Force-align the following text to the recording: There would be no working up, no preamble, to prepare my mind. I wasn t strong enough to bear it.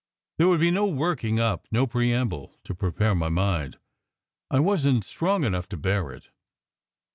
There 0.39 0.47
would 0.47 0.59
be 0.61 0.71
no 0.71 0.87
working 0.87 1.39
up, 1.39 1.67
no 1.71 1.85
preamble, 1.85 2.55
to 2.63 2.73
prepare 2.73 3.13
my 3.13 3.29
mind. 3.29 3.77
I 4.49 4.59
wasn 4.59 5.01
t 5.01 5.05
strong 5.05 5.43
enough 5.43 5.69
to 5.69 5.77
bear 5.77 6.11
it. 6.11 6.29